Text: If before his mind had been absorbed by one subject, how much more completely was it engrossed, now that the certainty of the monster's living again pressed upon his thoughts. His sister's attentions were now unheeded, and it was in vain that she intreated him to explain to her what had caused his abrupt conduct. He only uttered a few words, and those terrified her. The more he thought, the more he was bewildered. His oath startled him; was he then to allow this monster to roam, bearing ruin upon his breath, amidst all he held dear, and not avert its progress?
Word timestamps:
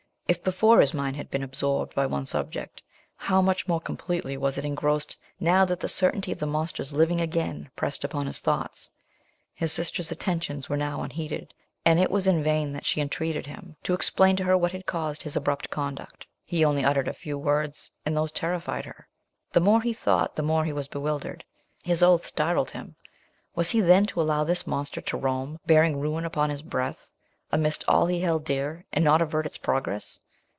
If 0.27 0.41
before 0.41 0.79
his 0.79 0.93
mind 0.93 1.17
had 1.17 1.29
been 1.29 1.43
absorbed 1.43 1.93
by 1.93 2.05
one 2.05 2.25
subject, 2.25 2.81
how 3.17 3.41
much 3.41 3.67
more 3.67 3.81
completely 3.81 4.37
was 4.37 4.57
it 4.57 4.63
engrossed, 4.63 5.17
now 5.41 5.65
that 5.65 5.81
the 5.81 5.89
certainty 5.89 6.31
of 6.31 6.39
the 6.39 6.45
monster's 6.47 6.93
living 6.93 7.19
again 7.19 7.69
pressed 7.75 8.05
upon 8.05 8.27
his 8.27 8.39
thoughts. 8.39 8.89
His 9.53 9.73
sister's 9.73 10.09
attentions 10.09 10.69
were 10.69 10.77
now 10.77 11.01
unheeded, 11.01 11.53
and 11.83 11.99
it 11.99 12.09
was 12.09 12.27
in 12.27 12.41
vain 12.41 12.71
that 12.71 12.85
she 12.85 13.01
intreated 13.01 13.45
him 13.45 13.75
to 13.83 13.93
explain 13.93 14.37
to 14.37 14.45
her 14.45 14.57
what 14.57 14.71
had 14.71 14.85
caused 14.85 15.23
his 15.23 15.35
abrupt 15.35 15.69
conduct. 15.69 16.25
He 16.45 16.63
only 16.63 16.85
uttered 16.85 17.09
a 17.09 17.13
few 17.13 17.37
words, 17.37 17.91
and 18.05 18.15
those 18.15 18.31
terrified 18.31 18.85
her. 18.85 19.09
The 19.51 19.59
more 19.59 19.81
he 19.81 19.91
thought, 19.91 20.37
the 20.37 20.43
more 20.43 20.63
he 20.63 20.71
was 20.71 20.87
bewildered. 20.87 21.43
His 21.83 22.01
oath 22.01 22.25
startled 22.25 22.71
him; 22.71 22.95
was 23.53 23.71
he 23.71 23.81
then 23.81 24.05
to 24.05 24.21
allow 24.21 24.45
this 24.45 24.65
monster 24.65 25.01
to 25.01 25.17
roam, 25.17 25.59
bearing 25.65 25.99
ruin 25.99 26.23
upon 26.23 26.51
his 26.51 26.61
breath, 26.61 27.11
amidst 27.53 27.83
all 27.85 28.05
he 28.05 28.21
held 28.21 28.45
dear, 28.45 28.85
and 28.93 29.03
not 29.03 29.21
avert 29.21 29.45
its 29.45 29.57
progress? 29.57 30.17